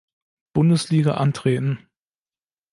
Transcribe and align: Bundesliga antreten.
Bundesliga 0.53 1.17
antreten. 1.17 1.77